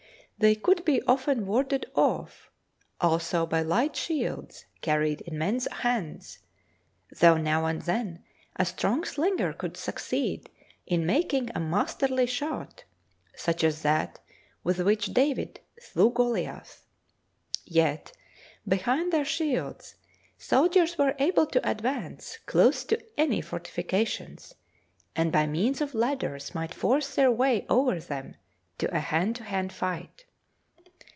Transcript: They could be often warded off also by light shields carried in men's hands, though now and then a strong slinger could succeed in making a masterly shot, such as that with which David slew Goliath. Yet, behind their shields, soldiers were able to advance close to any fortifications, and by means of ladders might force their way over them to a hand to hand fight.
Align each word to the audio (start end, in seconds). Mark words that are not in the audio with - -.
They 0.37 0.55
could 0.55 0.83
be 0.83 1.03
often 1.03 1.45
warded 1.45 1.85
off 1.93 2.49
also 2.99 3.45
by 3.45 3.61
light 3.61 3.95
shields 3.95 4.65
carried 4.81 5.21
in 5.21 5.37
men's 5.37 5.67
hands, 5.69 6.39
though 7.19 7.37
now 7.37 7.67
and 7.67 7.83
then 7.83 8.23
a 8.55 8.65
strong 8.65 9.03
slinger 9.03 9.53
could 9.53 9.77
succeed 9.77 10.49
in 10.87 11.05
making 11.05 11.51
a 11.53 11.59
masterly 11.59 12.25
shot, 12.25 12.85
such 13.35 13.63
as 13.63 13.83
that 13.83 14.17
with 14.63 14.79
which 14.79 15.13
David 15.13 15.59
slew 15.77 16.09
Goliath. 16.09 16.87
Yet, 17.63 18.11
behind 18.67 19.13
their 19.13 19.25
shields, 19.25 19.93
soldiers 20.39 20.97
were 20.97 21.13
able 21.19 21.45
to 21.45 21.69
advance 21.69 22.39
close 22.47 22.83
to 22.85 22.99
any 23.15 23.41
fortifications, 23.41 24.55
and 25.15 25.31
by 25.31 25.45
means 25.45 25.81
of 25.81 25.93
ladders 25.93 26.55
might 26.55 26.73
force 26.73 27.13
their 27.13 27.29
way 27.29 27.63
over 27.69 27.99
them 27.99 28.37
to 28.79 28.87
a 28.91 29.01
hand 29.01 29.35
to 29.35 29.43
hand 29.43 29.71
fight. 29.71 30.25